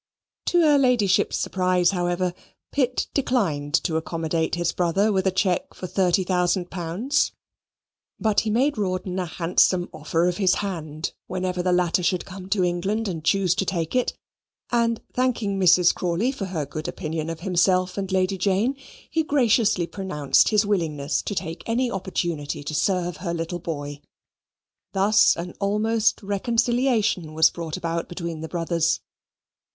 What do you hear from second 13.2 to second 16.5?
choose to take it; and, thanking Mrs. Crawley for